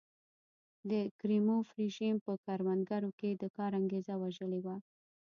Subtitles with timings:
[0.89, 4.75] د کریموف رژیم په کروندګرو کې د کار انګېزه وژلې وه.